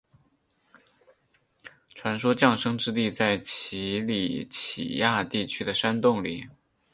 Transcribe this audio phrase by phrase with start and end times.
[1.93, 6.47] 传说降生之地在奇里乞亚地区的山洞里。